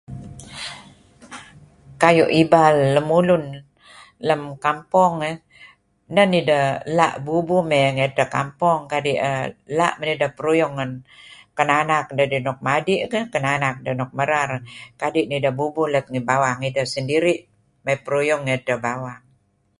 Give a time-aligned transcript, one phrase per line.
[2.01, 3.43] ka'yu ibal lemulun
[4.27, 5.35] lem kampung eh
[6.13, 6.65] neh nideh
[6.97, 10.75] la bubuh me' ngi seh kampung kadi um la ideh peruyung
[11.57, 12.95] kinanak ideh nuk madi
[13.33, 14.49] kinanak ideh nuk merar
[15.01, 17.33] kadi neh ideh bubuh let ngi bawang ideh sendiri
[17.85, 19.21] me' peruyung ngi seh bawang